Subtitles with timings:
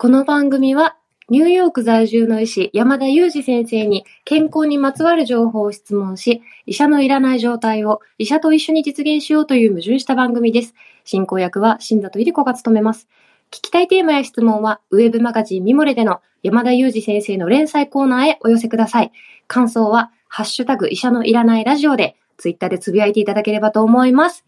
[0.00, 0.96] この番組は、
[1.28, 10.76] ニューヨーク在住の医師、山田裕二先生に健康にまつわる情報を質問し、医者のいらない状態を医者と一緒に実現しようという矛盾した番組です。
[11.02, 13.08] 進行役は新里入子が務めます。
[13.50, 19.10] 聞きたいテーマや質問は、ウェブマガジンミモレでの山田裕二先生の連載コーナーへお寄せください。
[19.48, 24.44] 感想は、ハッシュタグ医者のいらないラジオで、ツイッターでつぶやいていただければと思います。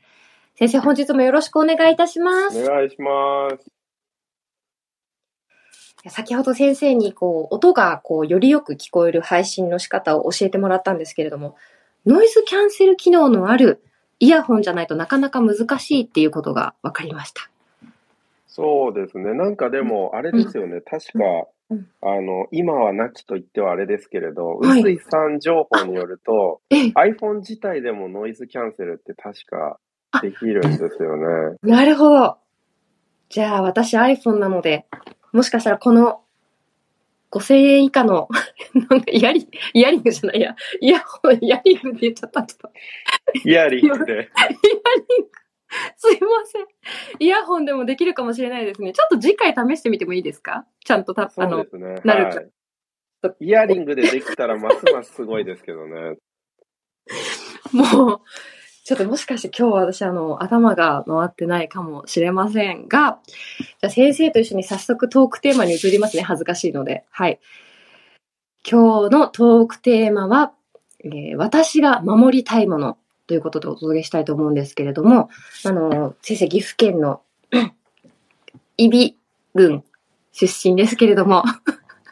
[0.55, 2.63] 先生、本日もよろしくお願いいたします。
[2.63, 3.80] お願いします。
[6.09, 11.57] 先ほど先生にこう音がこうよりよく聞こえる配信の仕方を教えてもらったんですけれども、
[12.07, 13.83] ノイズキャンセル機能のある
[14.19, 17.51] イヤホンじゃないとなかなか難しいっていうことが分かりました。
[18.47, 19.35] そうですね。
[19.35, 20.81] なんかでも、あれですよね。
[20.81, 21.25] 確か、
[21.71, 29.79] うんあの、今はなきと言ってはあれですけれど、はい臼井さん情報によると、ええ、iPhone 自体でもノイズキャンセルって確か
[30.21, 31.57] できるんですよね。
[31.63, 32.39] なるほど。
[33.29, 34.87] じゃあ私 iPhone なので、
[35.33, 36.23] もしかしたらこの
[37.31, 38.29] 5000円以下の
[38.91, 42.43] なんかイヤリイヤリングじゃないや、イヤホン、イヤリングって言っちゃった。
[42.43, 44.13] ちょっとイヤリングで。
[44.13, 44.29] イヤリン
[45.25, 45.31] グ。
[45.97, 46.67] すいません。
[47.21, 48.93] イヤホンでもできるかもしれないですね。
[48.93, 50.67] ちょっと次回試してみてもいいですか？
[50.85, 51.65] ちゃんとた、あの。
[52.05, 52.51] なるはい。
[53.41, 56.17] イヤリングでできたらますますすごいですけどね。
[57.73, 58.21] もう、
[58.85, 63.19] ちょっともしかして今日私あの、頭が回ってないかもしれませんが、
[63.81, 66.23] じゃ先生と一緒に早速トークテーマに移りますね。
[66.23, 67.05] 恥ずかしいので。
[67.11, 67.41] はい。
[68.69, 70.53] 今日のトークテーマは、
[71.05, 75.31] えー私が守りたいものということでお届けしたいと思うんですけれども、
[75.65, 77.23] あの、先生、岐阜県の
[77.53, 77.71] 揖
[78.77, 79.15] 斐
[79.55, 79.85] 郡
[80.33, 81.45] 出身ですけれども、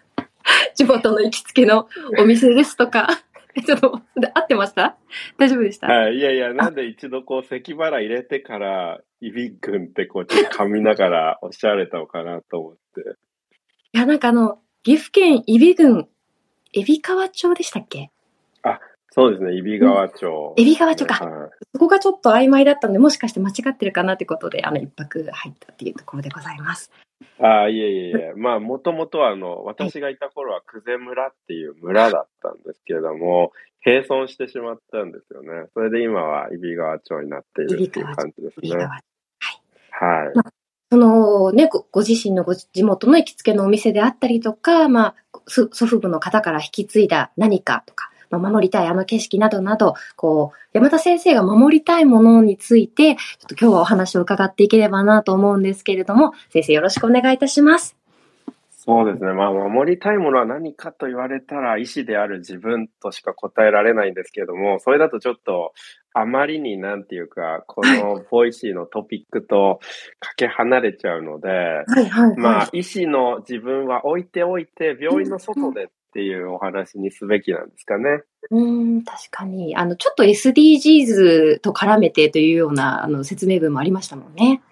[0.74, 1.88] 地元の行きつけの
[2.18, 3.08] お店ですとか、
[3.64, 4.96] ちょっと、で合ってました？
[5.36, 6.16] 大丈夫でした、はい。
[6.16, 13.00] いやいや、なんで一度こう、咳払い入れてから、イビ君ってこう、ちょっと噛みながら おっしゃられたのかなと思って。
[13.92, 16.08] いや、なんかあの、岐阜県揖斐郡、
[16.74, 18.10] 海老川町でしたっけ？
[19.10, 20.54] そうですね、揖斐川町。
[20.56, 26.92] 揖斐川町かはいそこがちょっと曖昧だったので、もしかして間違ってるかなってことで、あの、一泊入ったっていうところでございます。
[27.40, 28.32] ああ、いえいえいえ。
[28.36, 33.52] まあ、もともとは、あの、私がいた頃は、久世村っていう村だったんですけれども、
[33.84, 35.68] 閉村してしまったんですよね。
[35.74, 38.68] それで今は、揖斐川町になっているっていう感じですね。
[38.70, 38.88] 揖斐川。
[39.90, 40.32] はい。
[40.90, 45.14] そのね、ごご自身のご地元の行きつけのお店であったりとか、まあ、
[45.46, 57.98] そ祖父母の方から引き継いだ何かとか、まあ、守りたいあの景色などなど、こう、山田先生が守りたいものについて、ちょっと今日はお話を伺っていければなと思うんですけれども、先生よろしくお願いいたします。
[58.88, 59.34] そうですね。
[59.34, 65.74] まあ、守りたいものは何かと言われたら、医師である自分としか答えられないんですけれども、それだとちょっと、
[66.14, 69.80] あまりになんていうか、この Voicy のトピックと
[70.20, 78.22] かけ離れちゃうので、はいはい、まあ、医師の自分は置いておいて、病院の外でっていうお話にすべきなんですかね。
[78.50, 79.76] うーん、確かに。
[79.76, 84.62] あの、ちょっと SDGs と絡めてというような、あの、説明文もありましたもんね。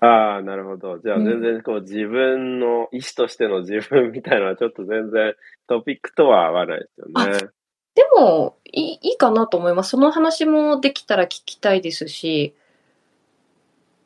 [0.00, 0.98] ああ、なるほど。
[1.00, 5.34] じゃあうん全然こう自分の医師としての自分みたいなのはちょっと全然
[5.66, 7.48] トピックとは合わないですよね。
[7.96, 9.90] でも、いいいいかなと思います。
[9.90, 12.54] その話もできたら聞きたいですし。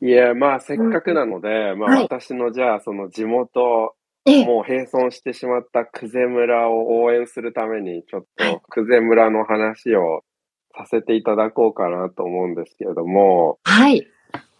[0.01, 10.23] いや、まあせっかくなので、まあはい私のじゃあその地元、ええ、もう閉村してしまった久世村を応援するために、ちょっと久世村の話を
[10.75, 14.07] させていただこうかなと思うんですけれども、はい。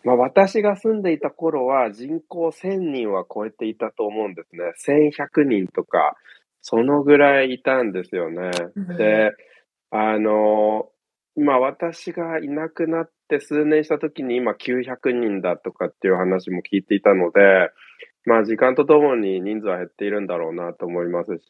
[0.03, 5.11] まあ私が住んでいた頃は人口1000人は超えていたと思うんですね。
[5.11, 6.15] 1100人とか、
[6.61, 8.51] そのぐらいいたんですよね。
[8.97, 9.31] で、
[9.91, 10.89] あの、
[11.37, 17.71] まあ私がいなくなって数年した時に今900人だとかっていう話も聞いていたので、
[18.25, 21.43] まあ時間とともに人数は減っているんだろうなと思いますし、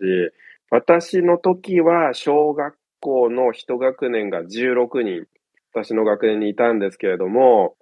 [0.69, 5.25] 私の時は小学校の一学年が16人、
[5.73, 7.75] 私の学年にいたんですけれども、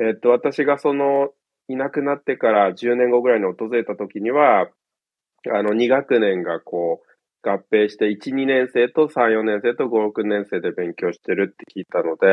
[0.00, 1.30] えっと、私がその、
[1.68, 4.68] いなくなってから10年後ぐらいに訪れた時には、
[5.52, 7.11] あの、2学年がこう、
[7.42, 12.26] 合併して、1、2年生と3、4年生と5、6年生で勉強してるって聞いたので、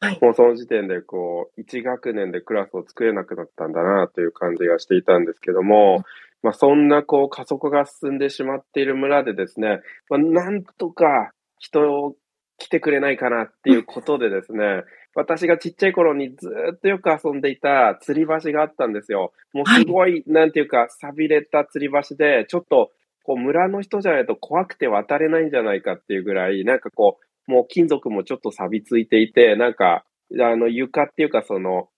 [0.00, 0.18] はい。
[0.20, 6.04] もうその時点でこう、1学年でクラスを作れなくなったんだなという感じがしていたんですけども、
[6.42, 9.80] まあそんなこう、加速が進んでしまっている村でですね、
[10.10, 12.16] まあなんとか人を
[12.58, 14.82] 来てくれないかなっていうことでですね、
[15.14, 19.32] 私がちっちゃい頃にずーっとよく遊んでいた吊り橋があったんですよ。
[19.52, 22.90] もうすごい、なんていうか、錆びれた吊り橋で、ちょっと、
[23.26, 27.18] こう、村の人じゃないと怖くて渡れないんじゃないかっていうぐらい、なんかこ
[27.48, 30.04] う、もう金属もちょっと錆びついていて、なんか、
[30.40, 31.88] あの、床っていうかその、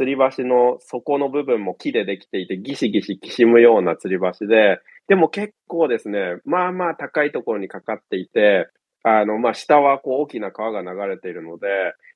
[0.00, 8.68] 吊り橋の底の部分も木でできていて、ギシギシきしむような吊り橋で、でも結構ですね、まあまあ高いところにかかっていて、
[9.02, 11.66] あの、まあ下はこう大きな川が流れているので、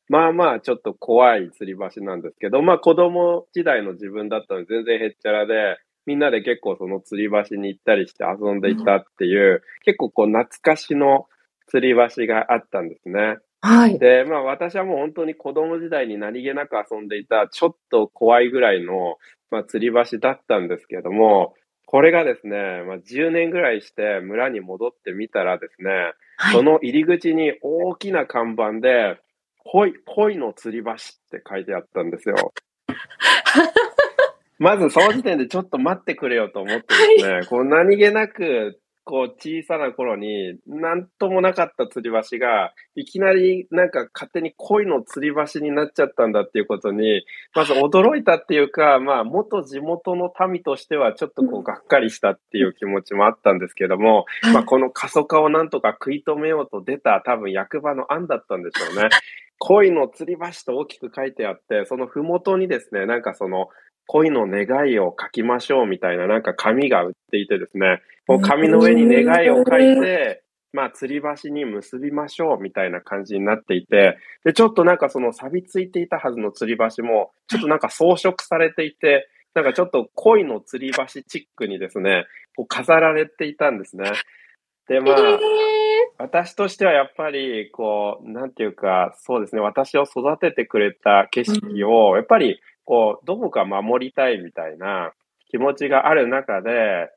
[0.09, 5.77] まあまあちょっと怖い吊り橋なんですけど、まあ子供時代の自分だったので全然へっちゃらで、
[6.07, 11.27] みんなで結構その吊り橋に行ったりして遊んでいたっていう、結構こう懐かしの
[11.73, 13.39] 吊り橋があったんですね。
[13.61, 13.99] はい。
[13.99, 19.17] で、まあ私はもう本当に子供時代に何気なく遊んでいた、ちょっと怖いぐらいの、
[19.51, 21.55] まあ、吊り橋だったんですけども、
[21.87, 25.91] これがですね、まあ、10年ぐらいして村に戻ってみたらですね、
[26.39, 29.21] はい、その入り口に大きな看板で、
[29.59, 30.97] 恋、恋の吊り橋っ
[31.31, 32.53] て書いてあったんですよ。
[34.63, 36.87] まずその時点でちょっと待ってくれよと思って
[37.17, 47.25] ですね、はい、こう何気なくこう小さな頃になんともなかった吊り橋がいきなりなんか勝手に恋の吊り橋になっちゃったんだっていうことに
[47.57, 59.09] まず驚いたっていうかまあ元地元の民としてはちょっとこうがっかりしたっていう気持ちもあったんですけども、まあこの過疎化をなんとか食い止めようと出た多分役場の案だったんでしょうね。
[59.59, 63.69] 恋の吊り橋と大きく書いてあって、そのふもとにですね、なんかその
[64.07, 82.25] 恋の願いを書きましょうみたいななんか紙が売っていてですね、こう紙の上に願いを書いて、まあ、吊り橋に結びましょうみたいな感じになっていて、で、ちょっとなんかその錆びついていたはずの吊り橋も、ちょっとなんか装飾されていて、なんかちょっと恋の吊り橋チックにですね、
[82.57, 84.13] こう飾られていたんですね。
[84.89, 85.39] で、まあ、
[86.19, 95.13] 私としてはやっぱり、こう、なんていうか、そうですね、私を育ててくれた景色を、やっぱりこう、どこか守りたいみたいな
[95.49, 97.11] 気持ちがある中で、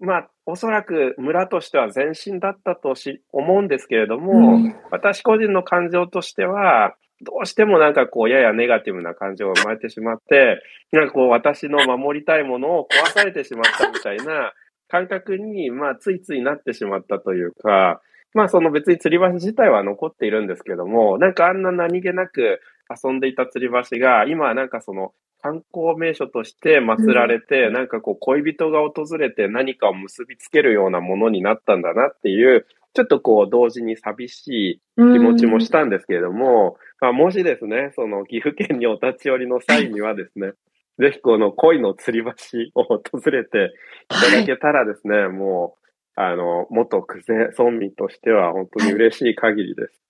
[0.00, 10.60] まあ、おそらく村としては前進だったとし思うんですけれども、うん、私個人の感情としては、どうしてもなんかこう、ややネガティブな感情が生まれてしまって、
[10.90, 14.52] なんかこう、私の守りたいものを壊されてしまったみたいな
[14.88, 18.02] 感覚に、まあ、ついついなってしまったというか、
[18.34, 22.60] まあ、その別に吊り橋自体は残っているんですけども、なんかあんな何気なく、
[22.90, 25.12] 遊んでいた吊り橋が、今なんかその
[25.42, 40.52] 観光名所として祀られて、うん、なんかこう恋人が訪れて何かを結びつけるようなものになったんだなっていう、ちょっとこう同時に寂しい気持ちもしたんですけれども、うん、まあ、もしですね、その岐阜県にお立ち寄りの際にはですね、
[40.98, 43.00] ぜひこの恋の吊り橋を訪
[43.30, 43.72] れて
[44.04, 50.02] いただけたらですね、はい、もう、あの、元久世村民としては本当に嬉しい限りです。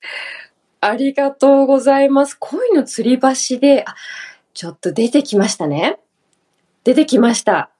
[0.86, 2.36] ありがとうございます。
[2.38, 3.94] 恋の吊り橋で、あ、
[4.52, 5.98] ちょっと出てきましたね。
[6.84, 7.70] 出てきました。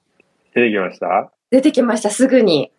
[0.55, 1.31] 出てきました？
[1.51, 2.73] 出てきました、すぐに。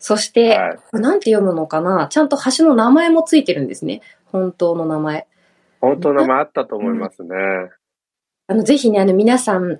[0.00, 2.08] そして、はい、なんて読むのかな？
[2.08, 4.00] ちゃんと橋の名前もついてるんですね。
[4.26, 5.28] 本当の名前。
[5.80, 7.28] 本当の名前あったと思いますね。
[8.48, 9.78] あの、ぜひね、あの、皆さん、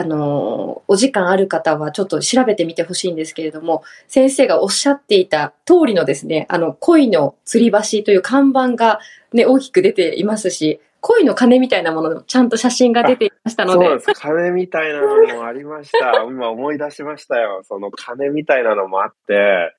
[0.00, 9.00] あの、お時間ある方はちょっと調べてみてほしいんですけれども、先生がおっしゃっていた通りのですね、あの、恋の吊り橋という看板が
[9.32, 13.86] ね、大きく出ていますし、恋の鐘みたいなもののちゃんと写真が出ていましたので。
[13.86, 14.20] そうです。
[14.20, 16.22] 鐘みたいなのもありました。
[16.24, 17.62] 今思い出しましたよ。
[17.64, 19.74] その鐘みたいなのもあって、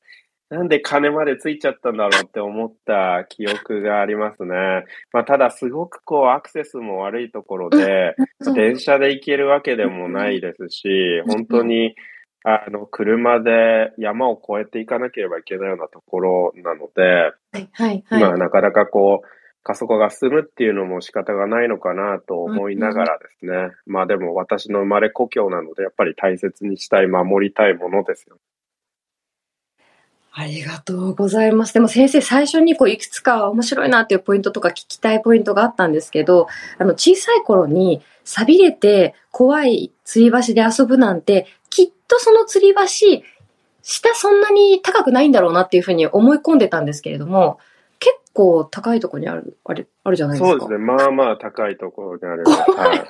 [0.51, 4.83] なんで金までついちゃったんだろうって思った記憶がありますね。
[5.13, 8.15] まあ、ただすごくこうアクセスも悪いところで、
[8.53, 11.95] 電車で行けるわけでもないですし、本当に
[12.43, 19.27] あの車で山を越えていかなければいけないようなところなので、はいはいはい、まあなかなかこう、
[19.63, 23.69] 過疎化が進むっていうのも仕方がないのかなと思いながらですね。
[23.85, 28.37] まあでも私の生まれ故郷なので、やっぱり大切にしたい、守りたいものですよ。
[30.33, 31.73] ありがとうございます。
[31.73, 36.47] でも先生、最初にこういくつか面白いなっていうポイントとか聞きたいポイントがあったんですけど、
[36.77, 43.23] あの小さい頃に錆びれて怖い吊り橋で遊ぶなんて、きっとその吊り橋、
[43.83, 47.59] 下そんなに高くないんだろうなっていうふうに思い込んでたんですけれども、
[47.99, 50.59] 結構高いところにある、あれ、あるじゃないですか。
[50.59, 50.85] そうですね。
[50.85, 52.45] まあまあ高いところにある。
[52.45, 53.03] はい、ち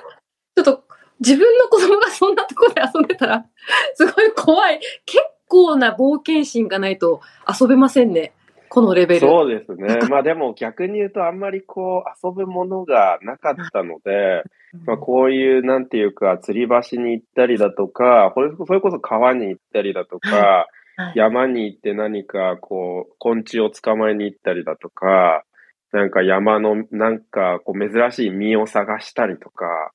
[0.58, 0.82] ょっと
[1.20, 3.46] 自分の子供がそんなところで遊んでたら、
[3.94, 4.80] すごい怖い。
[5.06, 8.32] 結構な冒険心がないと遊べませんね。
[8.70, 9.20] このレベル。
[9.20, 9.98] そうですね。
[10.08, 14.44] まあでも逆に言うとあんまりこう遊ぶものがなかったので、
[14.86, 20.68] まあこういうなんていうか吊り橋に行ったりだとか、それこそ川に行ったりだとか、
[21.14, 25.44] 山に行って何かこう昆虫を捕まえに行ったりだとか、
[25.92, 29.92] なんか山のなんかこう珍しい実を探したりとか、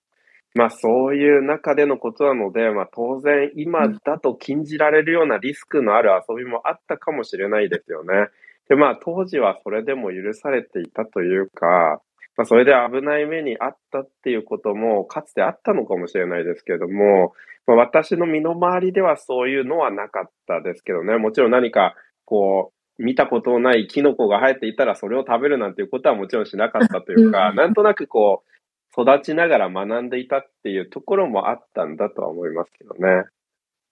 [0.56, 8.28] まあそういう中でのことなので、まあ当然今だと禁じられるようなリスクのある遊びもあったかもしれないですよね。
[8.70, 12.02] でまあ当時はそれでも許されていたというか、
[12.38, 17.34] まあ、それで危ない目にあったっていうことも、かつてあったのかもしれないですけれども、
[17.66, 21.18] まあ、私の身の回りではそういうのはなかったですけどね。
[21.18, 28.47] もちろん何か、こう、見たことのないキノコが生えていたらそれを食べるなんていうことはもちろんしなかったというか、なんとなくこう、
[28.92, 33.26] 育ちながら学んでいたっていうところもあったんだとは思いますけどね。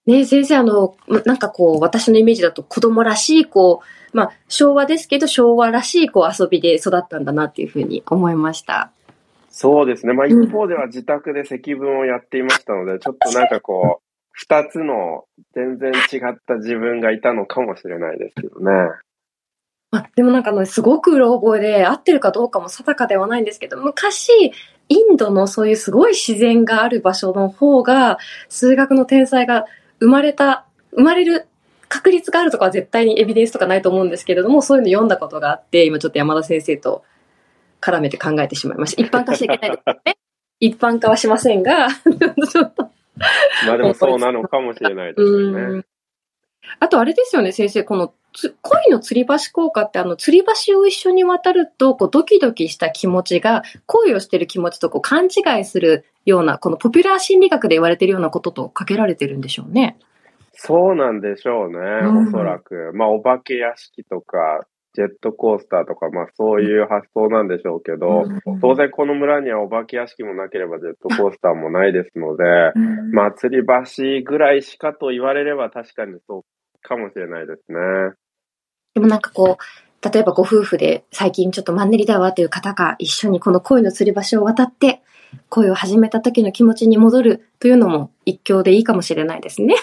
[0.06, 3.82] ね先生、あの、なんかこう、私のイメージだと子供らしい、こ
[4.14, 8.92] う、まあ、昭和ですけど、昭和らしい、こう、遊びで育ったんだなっていうふうに思いました。
[9.50, 10.12] そうですね。
[10.12, 15.24] まあ、一方では自宅で積分をやっていましたので、 ちょっとなんかこう、二つの
[15.54, 18.72] 全然違った自分がいたのかもしれないですけどね。
[19.92, 24.52] あでもなんかの、すごくうろ覚えで、合ってるかどうかも定かではないんですけど、昔、
[24.90, 29.66] インドのそういうすごい自然がある場所の方が、数学の天才が
[30.00, 31.48] 生まれた、生まれる
[31.88, 37.04] 確率があるとかは絶対にエビデンスとかないと思うんですけれども、そういうの読んだことがあって、今ちょっと山田先生と
[37.82, 39.02] 絡めて考えてしまいました。
[39.02, 40.18] 一般化しちゃいけないですね。
[40.60, 42.90] 一般化はしませんが、ちょっと。
[43.68, 45.84] まあでもそうなのかもしれないですよね。
[46.80, 47.84] あとあれですよね、先生。
[47.84, 48.14] この
[48.62, 59.98] 恋の吊り橋効果って、あの、吊り橋を一緒に渡ると、こう、ドキドキした気持ちが、恋をしてる気持ちとこう勘違いするような、このポピュラー心理学で言われてるようなこととかけられてるんでしょうね。
[60.54, 61.78] そうなんでしょうね、
[62.28, 62.92] おそらく。
[62.94, 64.66] まあ、お化け屋敷とか、
[64.96, 68.24] ジェットコースターとか、まあそういう発想なんでしょうけど、
[68.62, 72.44] 当然この村にはお化け屋敷もなければジェットコースターもないですので、
[73.12, 76.44] まあ吊り橋ぐらいしかと言われれば確かにそう
[76.82, 77.78] かもしれないですね。
[78.96, 85.02] でもなんかこう、例えばご夫婦で最近ちょっとマンネリだわという方が一緒にこの恋の吊り橋を渡って
[85.50, 89.76] 恋を始めた時の気持ちに戻るというのも一興でいいかもしれないですね。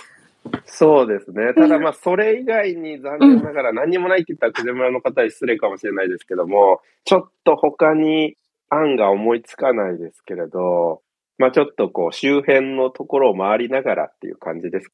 [0.64, 1.52] そうですね。
[1.54, 8.37] ただまあ、それ以外に残念ながら何もないって言ったら、久世村の方は失礼かもしれないですけども、ちょっと他に
[8.71, 11.02] 案が思いつかないですけれど、
[11.38, 14.90] まあちょっとこう、周辺のところを回りながらっていう感じです。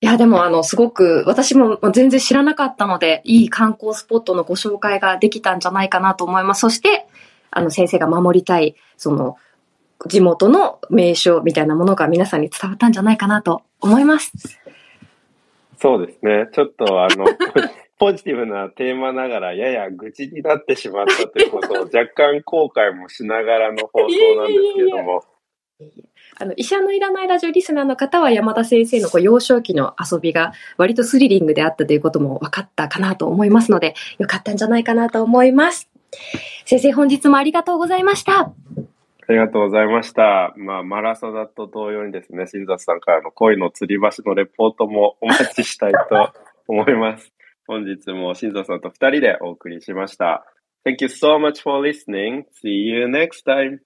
[0.00, 6.60] いや、でもあの、すごく、私も全然知らなかったので、いい観光スポットのご紹介ができたんじゃないかなと思います。
[6.60, 7.06] そして、
[7.50, 9.36] あの、先生が守りたい、その、
[10.06, 14.32] 地元の名所みたいなものが皆さんに伝わったんじゃないかなと思います。
[15.78, 16.48] そうですね。
[16.52, 17.24] ちょっとあの、
[17.98, 25.24] ポジティブなテーマながらやや愚痴になってしまったということを若干後悔もしながらの放送なんですけれども。
[26.38, 35.88] あの、医者のいらないラジオリスナーの方は山田先生のこう幼少期の遊びが割とスリリングであったということも分かったかなと思いますので、よかったんじゃないかなと思います。
[36.64, 38.52] 先生、本日もありがとうございました。
[39.28, 40.54] ありがとうございました。
[40.56, 46.32] まあ、マラソダと同様にですね、新里さんからの恋の吊り橋のレポートもお待ちしたいと
[46.68, 47.32] 思います。
[47.66, 50.44] 本日も新里さんと二人でお送りしました。
[50.86, 52.44] Thank you so much for listening.
[52.62, 53.80] See you next time.